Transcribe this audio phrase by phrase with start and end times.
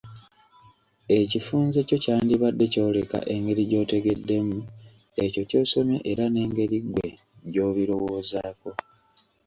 [1.19, 4.59] Ekifunze kyo kyandibadde kyoleka engeri gy'otegeddemu
[5.23, 7.07] ekyo ky'osomye era n'engeri ggwe
[7.51, 8.69] gy'obirowoozaako.